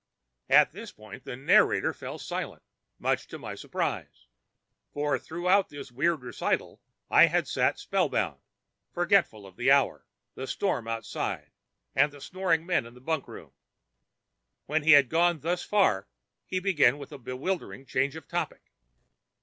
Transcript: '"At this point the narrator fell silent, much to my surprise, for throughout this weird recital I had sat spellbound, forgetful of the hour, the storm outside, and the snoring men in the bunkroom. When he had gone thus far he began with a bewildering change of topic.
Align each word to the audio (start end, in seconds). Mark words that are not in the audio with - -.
'"At 0.49 0.71
this 0.71 0.91
point 0.91 1.25
the 1.25 1.35
narrator 1.35 1.93
fell 1.93 2.17
silent, 2.17 2.63
much 2.97 3.27
to 3.27 3.37
my 3.37 3.53
surprise, 3.53 4.25
for 4.91 5.19
throughout 5.19 5.69
this 5.69 5.91
weird 5.91 6.23
recital 6.23 6.81
I 7.11 7.27
had 7.27 7.47
sat 7.47 7.77
spellbound, 7.77 8.41
forgetful 8.91 9.45
of 9.45 9.57
the 9.57 9.69
hour, 9.69 10.07
the 10.33 10.47
storm 10.47 10.87
outside, 10.87 11.51
and 11.93 12.11
the 12.11 12.19
snoring 12.19 12.65
men 12.65 12.87
in 12.87 12.95
the 12.95 12.99
bunkroom. 12.99 13.53
When 14.65 14.81
he 14.81 14.93
had 14.93 15.07
gone 15.07 15.41
thus 15.41 15.61
far 15.61 16.07
he 16.47 16.59
began 16.59 16.97
with 16.97 17.11
a 17.11 17.19
bewildering 17.19 17.85
change 17.85 18.15
of 18.15 18.27
topic. 18.27 18.71